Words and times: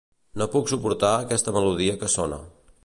No 0.41 0.47
puc 0.55 0.71
suportar 0.71 1.11
aquesta 1.19 1.55
melodia 1.59 1.99
que 2.05 2.13
sona. 2.19 2.43